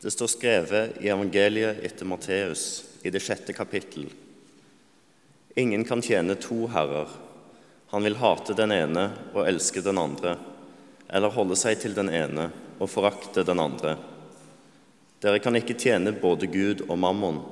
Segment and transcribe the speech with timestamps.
[0.00, 4.06] Det står skrevet i evangeliet etter Matteus i det sjette kapittel.
[5.58, 7.10] Ingen kan tjene to herrer.
[7.90, 10.36] Han vil hate den ene og elske den andre,
[11.10, 12.46] eller holde seg til den ene
[12.78, 13.96] og forakte den andre.
[15.18, 17.42] Dere kan ikke tjene både Gud og mammon.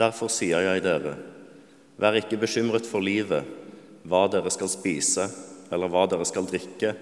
[0.00, 1.14] Derfor sier jeg dere,
[1.94, 3.46] vær ikke bekymret for livet,
[4.02, 5.28] hva dere skal spise,
[5.70, 6.96] eller hva dere skal drikke,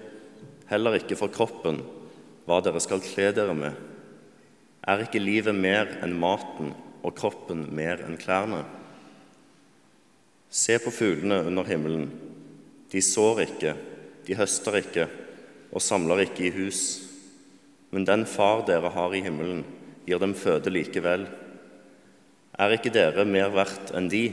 [0.69, 1.81] heller ikke for kroppen,
[2.45, 3.87] hva dere skal kle dere med.
[4.81, 6.71] Er ikke livet mer enn maten
[7.05, 8.63] og kroppen mer enn klærne?
[10.49, 12.07] Se på fuglene under himmelen.
[12.91, 13.75] De sår ikke,
[14.25, 15.05] de høster ikke
[15.71, 16.81] og samler ikke i hus.
[17.91, 19.61] Men den far dere har i himmelen,
[20.07, 21.27] gir dem føde likevel.
[22.59, 24.25] Er ikke dere mer verdt enn de?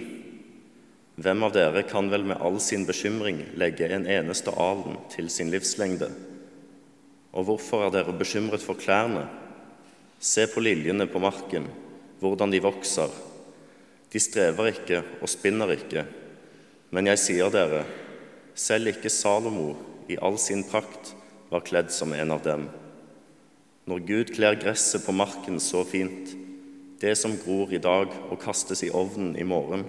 [1.19, 5.51] Hvem av dere kan vel med all sin bekymring legge en eneste alen til sin
[5.53, 6.09] livslengde?
[7.34, 9.27] Og hvorfor er dere bekymret for klærne?
[10.19, 11.69] Se på liljene på marken,
[12.19, 13.13] hvordan de vokser.
[14.11, 16.03] De strever ikke og spinner ikke.
[16.91, 17.84] Men jeg sier dere,
[18.59, 19.77] selv ikke Salomo
[20.11, 21.12] i all sin prakt
[21.53, 22.67] var kledd som en av dem.
[23.89, 26.35] Når Gud kler gresset på marken så fint,
[26.98, 29.87] det som gror i dag og kastes i ovnen i morgen,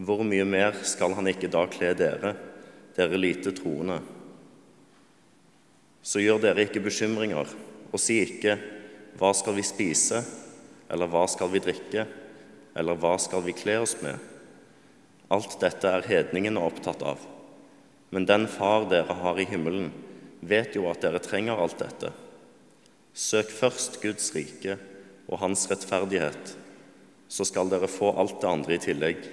[0.00, 2.32] hvor mye mer skal han ikke da kle dere,
[2.96, 4.00] dere lite troende?
[6.02, 7.52] Så gjør dere ikke bekymringer,
[7.92, 8.56] og si ikke
[9.18, 10.22] hva skal vi spise,
[10.90, 12.06] eller hva skal vi drikke,
[12.74, 14.18] eller hva skal vi kle oss med?
[15.32, 17.22] Alt dette er hedningene opptatt av.
[18.14, 19.92] Men den Far dere har i himmelen,
[20.40, 22.12] vet jo at dere trenger alt dette.
[23.14, 24.76] Søk først Guds rike
[25.30, 26.56] og Hans rettferdighet,
[27.28, 29.24] så skal dere få alt det andre i tillegg.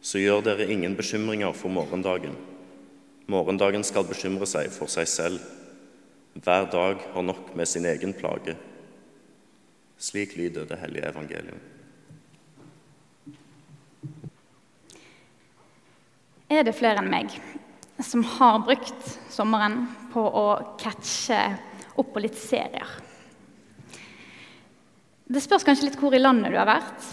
[0.00, 2.36] Så gjør dere ingen bekymringer for morgendagen.
[3.28, 5.42] Morgendagen skal bekymre seg for seg selv.
[6.40, 8.56] Hver dag har nok med sin egen plage.
[10.00, 11.60] Slik lyder det hellige evangelium.
[16.50, 17.34] er det flere enn meg
[18.02, 20.46] som har brukt sommeren på å
[20.80, 21.38] catche
[22.00, 22.88] opp på litt serier.
[25.30, 27.10] Det spørs kanskje litt hvor i landet du har vært,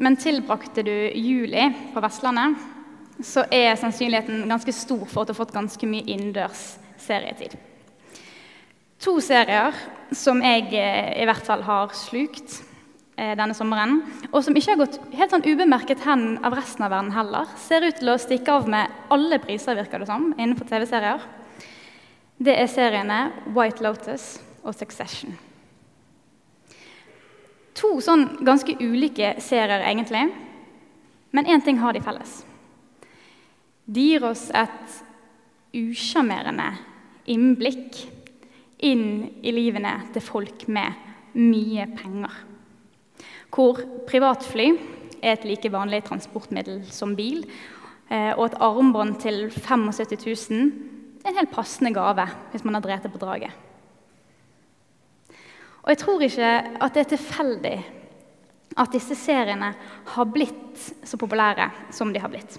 [0.00, 2.56] men tilbrakte du juli på Vestlandet,
[3.22, 6.64] så er sannsynligheten ganske stor for at du har fått ganske mye innendørs
[6.98, 7.54] serietid.
[9.04, 9.76] To serier
[10.16, 12.60] som jeg eh, i hvert fall har slukt,
[13.20, 13.98] Eh, denne sommeren,
[14.30, 17.50] og som ikke har gått helt sånn ubemerket hen av resten av verden heller.
[17.60, 21.26] Ser ut til å stikke av med alle priser, virker det som, innenfor TV-serier.
[22.40, 23.18] Det er seriene
[23.52, 25.36] White Lotus og Succession.
[27.76, 30.30] To sånn ganske ulike serier, egentlig.
[31.36, 32.38] Men én ting har de felles.
[33.84, 34.96] De gir oss et
[35.76, 36.72] usjarmerende
[37.28, 38.00] innblikk
[38.86, 39.06] inn
[39.42, 42.46] i livene til folk med mye penger
[43.50, 44.70] hvor privatfly
[45.20, 47.42] er et like vanlig transportmiddel som bil,
[48.08, 50.70] eh, og et armbånd til 75 000
[51.20, 53.52] er en helt passende gave hvis man har drept på draget.
[55.82, 57.76] Og jeg tror ikke at det er tilfeldig
[58.78, 59.72] at disse seriene
[60.14, 62.58] har blitt så populære som de har blitt.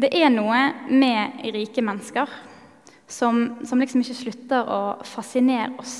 [0.00, 2.28] Det er noe med rike mennesker
[3.10, 5.98] som, som liksom ikke slutter å fascinere oss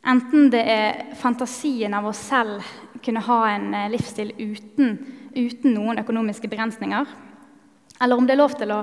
[0.00, 2.64] Enten det er fantasien av oss selv
[3.04, 4.94] kunne ha en eh, livsstil uten,
[5.36, 7.08] uten noen økonomiske begrensninger,
[8.00, 8.78] eller om, å,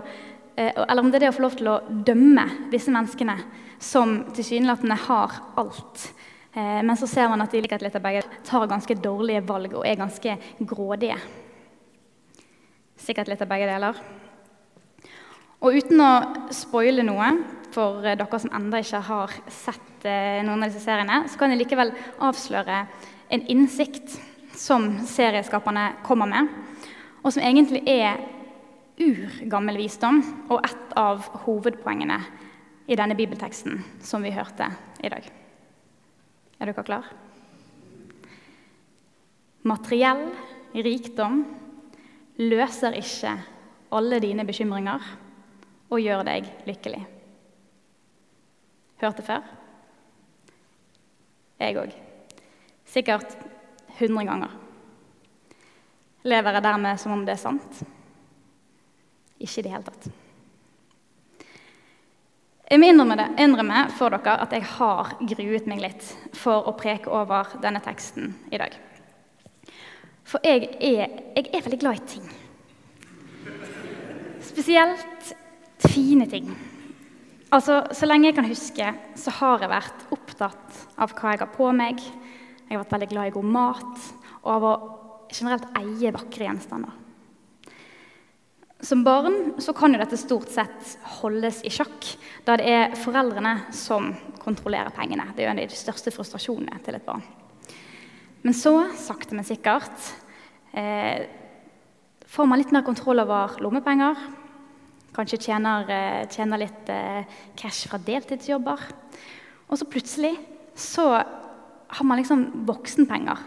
[0.55, 3.37] eh, eller om det er det å få lov til å dømme disse menneskene
[3.81, 6.05] som tilsynelatende har alt.
[6.53, 9.73] Eh, men så ser man at de liker litt av begge tar ganske dårlige valg
[9.73, 10.37] og er ganske
[10.69, 11.17] grådige.
[12.97, 14.16] Sikkert litt av begge deler.
[15.57, 16.11] Og uten å
[16.53, 17.31] spoile noe
[17.73, 21.63] for dere som ennå ikke har sett eh, noen av disse seriene, så kan jeg
[21.63, 22.83] likevel avsløre
[23.33, 24.15] en innsikt
[24.57, 26.49] som serieskaperne kommer med,
[27.21, 28.21] og som egentlig er
[29.01, 32.17] urgammel visdom og et av hovedpoengene
[32.87, 34.69] i denne bibelteksten som vi hørte
[35.03, 35.25] i dag.
[36.57, 37.09] Er dere klar?
[39.67, 40.29] Materiell
[40.73, 41.43] rikdom
[42.39, 43.35] løser ikke
[43.97, 45.03] alle dine bekymringer
[45.89, 47.03] og gjør deg lykkelig.
[49.01, 49.43] Hørte før?
[51.61, 51.93] Jeg òg.
[52.87, 53.35] Sikkert
[53.97, 54.53] 100 ganger.
[56.27, 57.83] Lever jeg dermed som om det er sant?
[59.37, 60.09] Ikke i det hele tatt.
[62.67, 66.03] Jeg må innrømme, for dere at jeg har gruet meg litt
[66.35, 68.75] for å preke over denne teksten i dag.
[70.27, 71.07] For jeg er,
[71.37, 72.25] jeg er veldig glad i ting.
[74.43, 75.31] Spesielt
[75.85, 76.49] fine ting.
[77.51, 81.51] Altså, Så lenge jeg kan huske, så har jeg vært opptatt av hva jeg har
[81.53, 81.99] på meg.
[81.99, 84.07] Jeg har vært veldig glad i god mat
[84.43, 84.73] og av å
[85.31, 86.91] generelt eie vakre gjenstander.
[88.83, 92.11] Som barn så kan jo dette stort sett holdes i sjakk,
[92.45, 94.11] da det er foreldrene som
[94.43, 95.31] kontrollerer pengene.
[95.33, 97.23] Det er jo en av de største frustrasjonene til et barn.
[98.45, 100.11] Men så, sakte, men sikkert,
[100.71, 101.25] eh,
[102.27, 104.15] får man litt mer kontroll over lommepenger.
[105.17, 107.25] Kanskje tjener, eh, tjener litt eh,
[107.57, 108.83] cash fra deltidsjobber.
[109.67, 110.35] Og så plutselig
[110.77, 113.39] så har man liksom voksenpenger.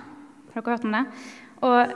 [0.50, 1.05] Har dere hørt om det?
[1.62, 1.93] Og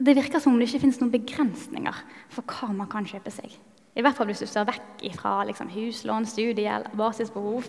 [0.00, 2.02] det virker som om det ikke finnes noen begrensninger
[2.32, 3.54] for hva man kan kjøpe seg.
[3.94, 7.68] I hvert fall hvis du ser vekk fra liksom, huslån, studiegjeld, basisbehov,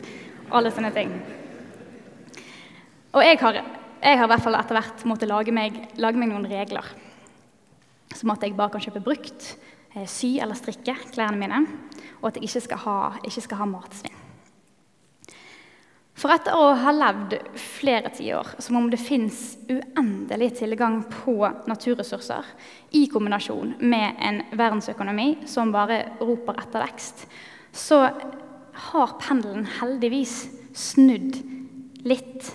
[0.53, 1.13] alle sånne ting.
[3.11, 3.57] Og jeg har,
[4.01, 6.87] jeg har i hvert fall etter hvert måttet lage meg, lage meg noen regler.
[8.15, 9.53] Som at jeg bare kan kjøpe brukt,
[10.07, 11.61] sy eller strikke klærne mine,
[12.21, 12.97] og at jeg ikke skal ha,
[13.27, 14.17] ikke skal ha matsvinn.
[16.21, 21.33] For etter å ha levd flere tiår som om det fins uendelig tilgang på
[21.65, 22.45] naturressurser
[22.99, 27.25] i kombinasjon med en verdensøkonomi som bare roper etter vekst,
[27.73, 28.03] så
[28.91, 30.35] har pendelen heldigvis
[30.77, 31.39] snudd
[32.05, 32.51] litt.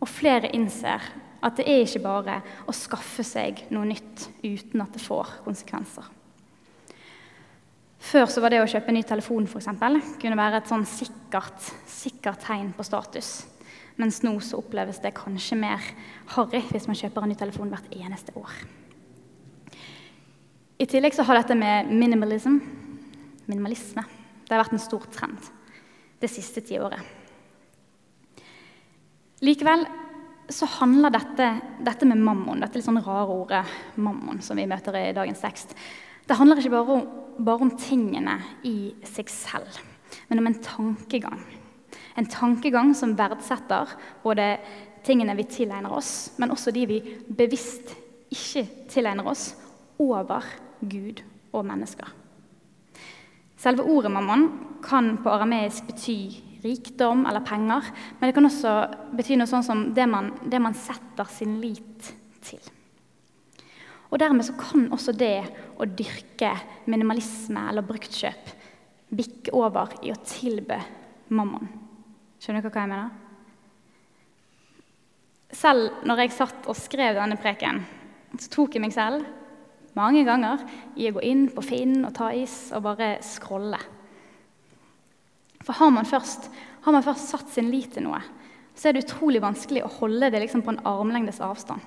[0.00, 1.04] Og flere innser
[1.46, 6.10] at det er ikke bare å skaffe seg noe nytt uten at det får konsekvenser.
[8.00, 11.60] Før så var det å kjøpe ny telefon for eksempel, kunne være et sånn sikkert,
[11.88, 13.32] sikkert tegn på status.
[14.00, 15.84] Mens nå så oppleves det kanskje mer
[16.34, 18.54] harry hvis man kjøper en ny telefon hvert eneste år.
[20.80, 22.56] I tillegg så har dette med minimalism,
[23.44, 24.06] minimalisme
[24.50, 25.50] det har vært en stor trend
[26.20, 27.04] det siste tiåret.
[29.44, 29.84] Likevel
[30.50, 31.46] så handler dette,
[31.84, 33.62] dette med mammon, dette litt sånn rare ordet
[34.02, 35.76] mammon som vi møter i dagens tekst,
[36.30, 37.06] det handler ikke bare om,
[37.42, 39.80] bare om tingene i seg selv,
[40.28, 41.42] men om en tankegang.
[42.18, 43.90] En tankegang som verdsetter
[44.22, 44.52] både
[45.06, 47.96] tingene vi tilegner oss, men også de vi bevisst
[48.30, 48.62] ikke
[48.92, 49.50] tilegner oss,
[50.00, 50.46] over
[50.80, 51.18] Gud
[51.52, 52.06] og mennesker.
[53.60, 54.46] Selve ordet mammon
[54.86, 56.20] kan på arameisk bety
[56.64, 58.76] rikdom eller penger, men det kan også
[59.18, 62.62] bety noe sånn som det man, det man setter sin lit til.
[64.10, 65.44] Og Dermed så kan også det
[65.78, 66.50] å dyrke
[66.90, 68.56] minimalisme eller bruktkjøp
[69.10, 70.78] bikke over i å tilbe
[71.34, 71.66] mammon.
[72.40, 73.10] Skjønner dere hva jeg mener?
[75.50, 77.82] Selv når jeg satt og skrev denne preken,
[78.38, 79.26] så tok jeg meg selv
[79.98, 80.62] mange ganger
[80.98, 83.78] i å gå inn på Finn og ta is og bare scrolle.
[85.60, 86.46] For har man først,
[86.86, 88.20] har man først satt sin lit til noe,
[88.74, 91.82] så er det utrolig vanskelig å holde det liksom på en armlengdes avstand.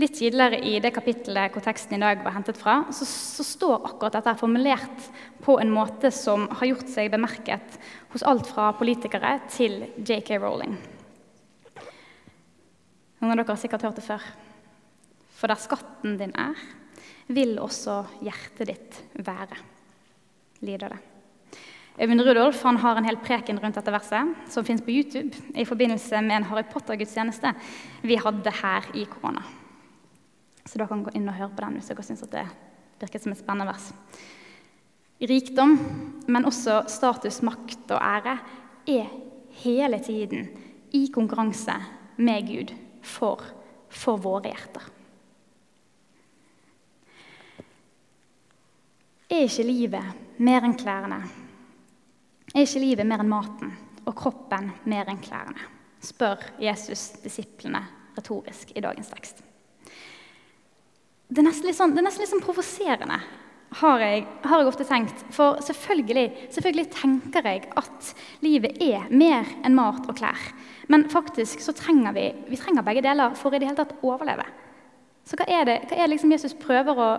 [0.00, 3.82] Litt tidligere i det kapittelet hvor teksten i dag var hentet fra, så, så står
[3.90, 5.08] akkurat dette formulert
[5.44, 7.76] på en måte som har gjort seg bemerket
[8.14, 10.78] hos alt fra politikere til JK Rowling.
[13.20, 14.24] Noen av dere har sikkert hørt det før.
[15.36, 16.56] For der skatten din er,
[17.28, 19.60] vil også hjertet ditt være,
[20.64, 21.04] lider det.
[22.00, 25.68] Øyvind Rudolf han har en hel preken rundt dette verset, som fins på YouTube i
[25.68, 27.52] forbindelse med en Harry Potter-gudstjeneste
[28.00, 29.44] vi hadde her i korona.
[30.64, 32.44] Så dere kan gå inn og høre på den hvis dere syns det
[33.00, 33.90] virker som et spennende vers.
[35.20, 35.74] Rikdom,
[36.32, 38.38] men også status, makt og ære,
[38.88, 39.10] er
[39.62, 40.48] hele tiden
[40.96, 41.74] i konkurranse
[42.20, 42.72] med Gud
[43.04, 43.44] for,
[43.88, 44.88] for våre hjerter.
[49.30, 51.20] Er ikke livet mer enn klærne?
[52.50, 53.76] Er ikke livet mer enn maten
[54.06, 55.68] og kroppen mer enn klærne?
[56.00, 57.82] spør Jesus disiplene
[58.16, 59.44] retorisk i dagens tekst
[61.30, 63.20] det er nesten litt sånn, sånn provoserende,
[63.78, 65.20] har har jeg, ofte tenkt.
[65.30, 68.08] For selvfølgelig, selvfølgelig, tenker jeg at
[68.42, 70.48] livet er mer enn mat og klær.
[70.90, 74.10] Men faktisk så trenger vi, vi trenger begge deler for i det hele tatt å
[74.10, 74.46] overleve.
[75.22, 77.10] Så hva er det, hva er det liksom Jesus prøver å,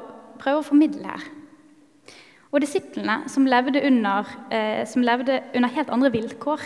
[0.41, 1.29] prøver å, formidle her?
[2.51, 6.65] Og disiplene, som levde, under, eh, som levde under helt andre vilkår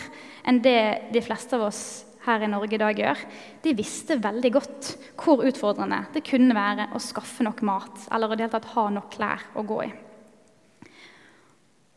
[0.49, 1.83] enn det de fleste av oss
[2.25, 3.21] her i Norge i dag gjør,
[3.63, 8.35] de visste veldig godt hvor utfordrende det kunne være å skaffe nok mat eller å
[8.35, 9.91] det hele tatt ha nok klær å gå i.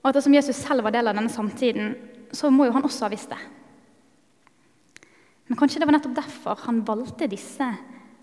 [0.03, 1.95] Og Ettersom Jesus selv var del av denne samtiden,
[2.33, 3.41] så må jo han også ha visst det.
[5.49, 7.67] Men kanskje det var nettopp derfor han valgte disse,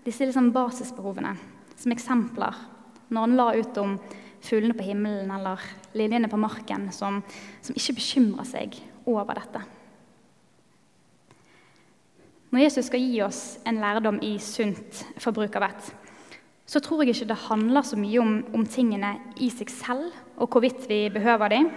[0.06, 1.34] disse liksom basisbehovene
[1.76, 2.62] som eksempler
[3.10, 3.96] når han la ut om
[4.46, 5.62] fuglene på himmelen eller
[5.98, 7.20] linjene på marken som,
[7.62, 9.62] som ikke bekymrer seg over dette.
[12.50, 15.88] Når Jesus skal gi oss en lærdom i sunt forbruk av vett,
[16.66, 19.12] så tror jeg ikke det handler så mye om, om tingene
[19.42, 21.70] i seg selv og hvorvidt vi behøver dem,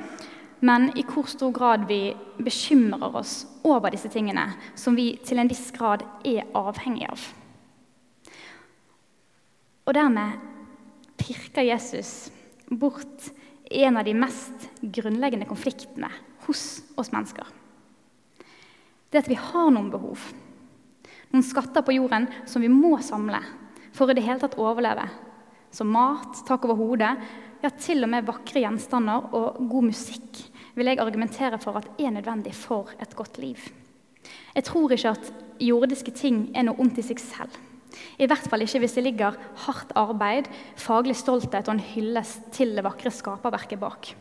[0.66, 5.50] men i hvor stor grad vi bekymrer oss over disse tingene som vi til en
[5.50, 7.22] viss grad er avhengig av.
[9.88, 10.42] Og dermed
[11.20, 12.30] pirker Jesus
[12.70, 13.32] bort
[13.70, 16.10] en av de mest grunnleggende konfliktene
[16.46, 17.46] hos oss mennesker.
[19.10, 20.22] Det at vi har noen behov,
[21.34, 23.42] noen skatter på jorden som vi må samle
[23.96, 25.06] for i det hele tatt overleve.
[25.74, 27.12] Som mat, tak over hodet,
[27.62, 30.44] ja, til og med vakre gjenstander og god musikk
[30.78, 33.60] vil jeg argumentere for at er nødvendig for et godt liv.
[34.56, 37.58] Jeg tror ikke at jordiske ting er noe ondt i seg selv.
[38.22, 40.48] I hvert fall ikke hvis det ligger hardt arbeid,
[40.80, 44.14] faglig stolthet og en hyllest til det vakre skaperverket bak.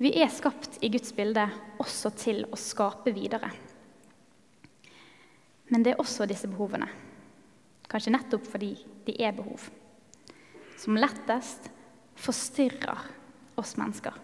[0.00, 1.48] Vi er skapt i Guds bilde
[1.82, 3.50] også til å skape videre.
[5.70, 6.88] Men det er også disse behovene,
[7.90, 8.72] kanskje nettopp fordi
[9.06, 9.68] de er behov,
[10.80, 11.70] som lettest
[12.20, 13.06] forstyrrer
[13.60, 14.14] oss mennesker.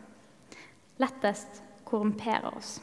[1.02, 2.76] Lettest korrumperer oss.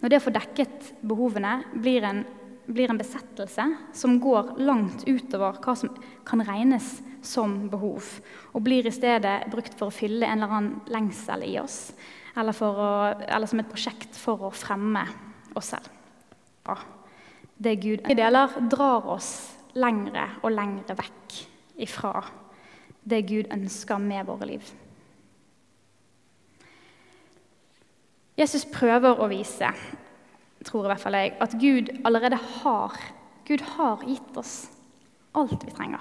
[0.00, 2.22] Når det å få dekket behovene blir en,
[2.66, 3.64] blir en besettelse
[3.96, 5.92] som går langt utover hva som
[6.28, 8.04] kan regnes som behov,
[8.52, 11.94] og blir i stedet brukt for å fylle en eller annen lengsel i oss,
[12.36, 12.88] eller, å,
[13.24, 15.06] eller som et prosjekt for å fremme
[15.56, 15.93] oss selv.
[17.56, 19.30] Det Gud deler, drar oss
[19.78, 21.36] lengre og lengre vekk
[21.84, 22.22] ifra
[23.04, 24.70] det Gud ønsker med våre liv.
[28.34, 29.68] Jesus prøver å vise,
[30.66, 32.96] tror i hvert fall jeg, at Gud allerede har
[33.44, 34.54] Gud har gitt oss
[35.36, 36.00] alt vi trenger.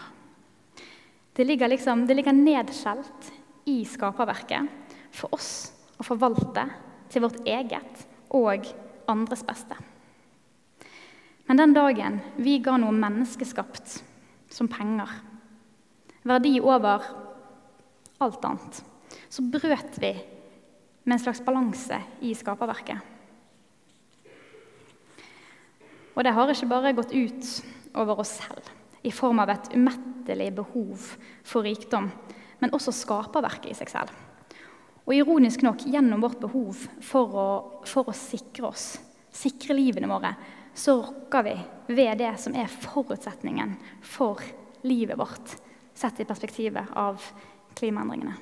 [1.33, 3.31] Det ligger, liksom, det ligger nedskjelt
[3.67, 4.69] i skaperverket
[5.11, 6.63] for oss å forvalte
[7.11, 8.69] til vårt eget og
[9.11, 9.75] andres beste.
[11.45, 13.97] Men den dagen vi ga noe menneskeskapt
[14.53, 15.09] som penger,
[16.23, 17.03] verdi over
[18.23, 18.79] alt annet,
[19.29, 20.13] så brøt vi
[21.03, 23.09] med en slags balanse i skaperverket.
[26.13, 27.49] Og det har ikke bare gått ut
[27.97, 28.69] over oss selv
[29.03, 31.07] i form av et umettelig behov
[31.43, 32.07] for rikdom,
[32.61, 34.13] men også skaperverket i seg selv.
[35.03, 37.47] Og ironisk nok, gjennom vårt behov for å,
[37.89, 38.93] for å sikre oss,
[39.35, 40.31] sikre livene våre,
[40.73, 41.53] så rokker vi
[41.93, 44.41] ved det som er forutsetningen for
[44.81, 45.55] livet vårt,
[45.93, 47.21] sett i perspektivet av
[47.77, 48.35] klimaendringene.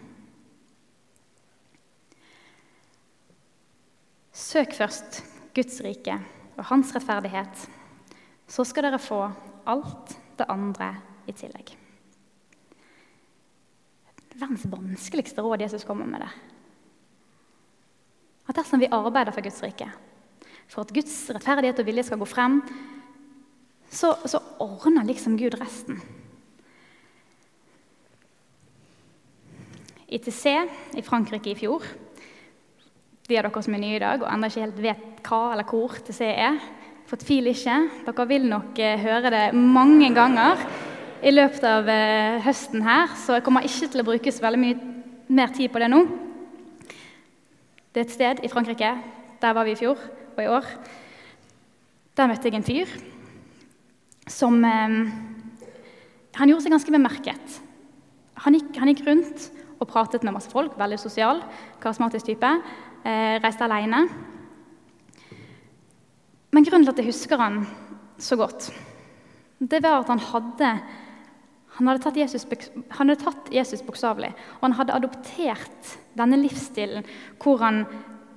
[4.31, 5.21] Søk først
[5.55, 6.15] Guds rike
[6.55, 7.67] og hans rettferdighet.
[8.47, 9.19] Så skal dere få
[9.69, 10.93] alt det andre
[11.27, 11.75] i tillegg.
[14.31, 16.31] Verdens vanskeligste råd Jesus kommer med det.
[18.47, 19.87] At dersom vi arbeider for Guds rike,
[20.71, 22.61] for at Guds rettferdighet og vilje skal gå frem,
[23.91, 25.99] så, så ordner liksom Gud resten.
[30.11, 30.45] ITC
[30.99, 31.83] i Frankrike i fjor
[33.31, 35.67] de av dere som er nye i dag og ennå ikke helt vet hva eller
[35.67, 36.57] hvor TC er,
[37.07, 37.77] fortvil ikke.
[38.07, 40.63] Dere vil nok eh, høre det mange ganger
[41.23, 44.61] i løpet av eh, høsten her, så jeg kommer ikke til å bruke så veldig
[44.61, 44.89] mye
[45.31, 46.01] mer tid på det nå.
[47.91, 48.95] Det er et sted i Frankrike.
[49.41, 49.99] Der var vi i fjor
[50.37, 50.67] og i år.
[52.17, 52.91] Der møtte jeg en fyr
[54.31, 54.97] som eh,
[56.37, 57.57] Han gjorde seg ganske bemerket.
[58.45, 59.49] Han gikk, han gikk rundt
[59.81, 61.41] og pratet med masse folk, veldig sosial,
[61.81, 64.05] karismatisk type eh, reiste alene.
[66.51, 67.63] Men grunnen til at jeg husker han
[68.21, 68.69] så godt,
[69.59, 70.71] det var at han hadde
[71.77, 72.43] han hadde tatt Jesus,
[72.97, 73.13] han
[73.87, 77.07] bokstavelig, og han hadde adoptert denne livsstilen
[77.41, 77.85] hvor han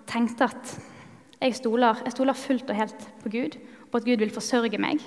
[0.08, 0.74] tenkte at
[1.44, 3.58] jeg stoler, jeg stoler fullt og helt på Gud,
[3.90, 5.04] på at Gud vil forsørge meg.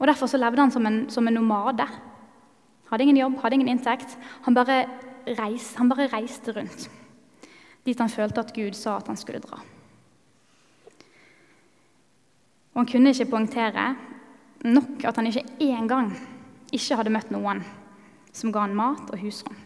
[0.00, 1.86] Og Derfor så levde han som en, som en nomade.
[2.90, 4.16] Hadde ingen jobb, hadde ingen inntekt.
[4.48, 4.86] Han bare,
[5.38, 6.90] reis, han bare reiste rundt
[7.86, 9.58] dit han følte at Gud sa at han skulle dra.
[12.72, 13.96] Og Han kunne ikke poengtere
[14.64, 16.12] nok at han ikke engang
[16.72, 17.60] ikke hadde møtt noen
[18.32, 19.56] som ga han mat og husrom,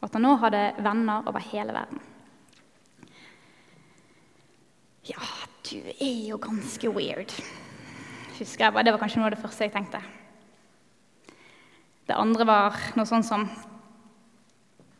[0.00, 2.02] og at han nå hadde venner over hele verden.
[5.10, 5.26] Ja,
[5.66, 7.32] du er jo ganske weird,
[8.38, 8.84] husker jeg.
[8.86, 10.00] Det var kanskje noe av det første jeg tenkte.
[12.06, 13.48] Det andre var noe sånn som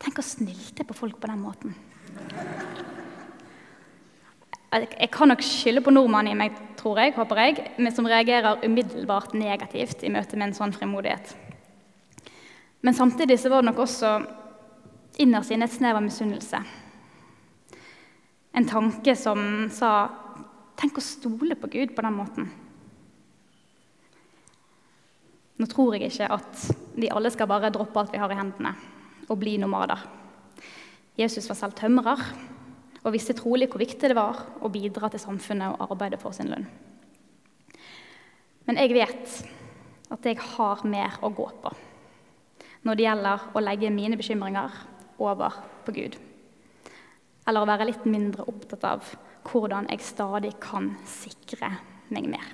[0.01, 1.75] Tenk å snilte på folk på den måten.
[4.71, 8.63] Jeg kan nok skylde på nordmannen i meg, tror jeg, håper jeg, men som reagerer
[8.65, 11.35] umiddelbart negativt i møte med en sånn frimodighet.
[12.81, 14.15] Men samtidig så var det nok også
[15.21, 16.63] innerst inne et snev av misunnelse.
[18.51, 19.91] En tanke som sa
[20.81, 22.47] Tenk å stole på Gud på den måten.
[25.61, 26.63] Nå tror jeg ikke at
[26.97, 28.71] vi alle skal bare droppe alt vi har i hendene,
[29.29, 30.01] og bli nomader.
[31.19, 32.23] Jesus var selv tømrer
[33.01, 36.49] og visste trolig hvor viktig det var å bidra til samfunnet og arbeide for sin
[36.49, 36.65] lønn.
[38.65, 39.37] Men jeg vet
[40.11, 41.75] at jeg har mer å gå på
[42.81, 44.73] når det gjelder å legge mine bekymringer
[45.21, 46.15] over på Gud.
[47.51, 49.07] Eller å være litt mindre opptatt av
[49.43, 51.67] hvordan jeg stadig kan sikre
[52.15, 52.45] meg mer.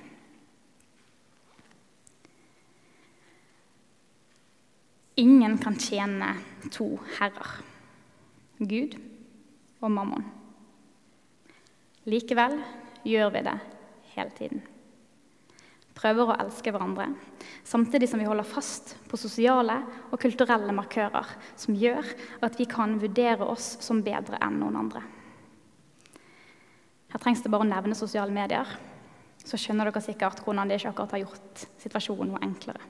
[5.22, 6.32] Ingen kan tjene
[6.74, 6.88] to
[7.20, 7.60] herrer,
[8.58, 8.98] Gud
[9.82, 10.26] og mammon.
[12.10, 12.58] Likevel
[13.06, 13.56] gjør vi det
[14.16, 14.66] hele tiden.
[15.98, 17.08] Prøver å elske hverandre,
[17.66, 19.80] samtidig som vi holder fast på sosiale
[20.12, 22.06] og kulturelle markører som gjør
[22.46, 25.02] at vi kan vurdere oss som bedre enn noen andre.
[27.08, 28.68] Her trengs det bare å nevne sosiale medier,
[29.42, 32.84] så skjønner dere sikkert hvordan det ikke akkurat har gjort situasjonen noe enklere.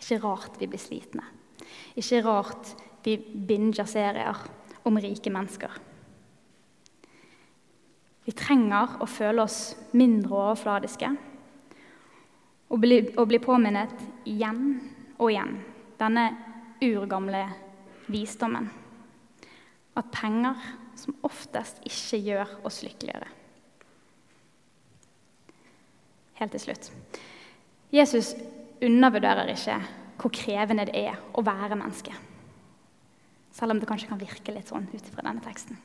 [0.00, 1.26] Ikke rart vi blir slitne.
[1.94, 2.72] Ikke rart
[3.04, 4.40] vi binger serier
[4.88, 5.76] om rike mennesker.
[8.24, 11.12] Vi trenger å føle oss mindre overfladiske
[12.72, 13.92] og bli, og bli påminnet
[14.28, 14.64] igjen
[15.18, 15.58] og igjen
[16.00, 16.24] denne
[16.84, 17.44] urgamle
[18.10, 18.68] visdommen.
[19.94, 20.58] At penger
[20.98, 23.28] som oftest ikke gjør oss lykkeligere.
[26.40, 26.90] Helt til slutt.
[27.94, 28.34] Jesus
[28.82, 29.78] undervurderer ikke
[30.18, 32.14] hvor krevende det er å være menneske.
[33.54, 35.78] Selv om det kanskje kan virke litt sånn ut fra denne teksten.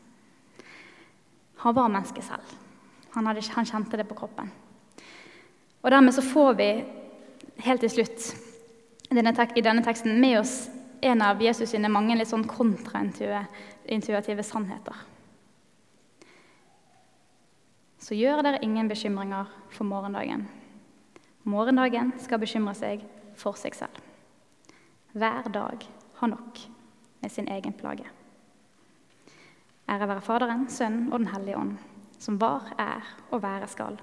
[1.60, 2.56] Han var menneske selv.
[3.14, 4.50] Han, hadde, han, kjente det på kroppen.
[5.82, 6.70] Og Dermed så får vi
[7.64, 8.34] helt til slutt
[9.10, 10.70] i denne teksten med oss
[11.02, 14.96] en av Jesus sine mange litt sånn kontraintuitive sannheter.
[18.00, 20.48] Så gjør dere ingen bekymringer for morgendagen.
[21.48, 23.04] Morgendagen skal bekymre seg
[23.40, 23.96] for seg selv.
[25.16, 25.84] Hver dag
[26.20, 26.60] har nok
[27.24, 28.08] med sin egen plage.
[29.90, 31.78] Ære være Faderen, Sønnen og Den hellige ånd,
[32.20, 33.98] som var, er og være skal,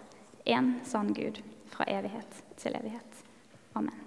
[0.47, 1.43] en sann Gud
[1.77, 3.25] fra evighet til evighet.
[3.75, 4.06] Amen.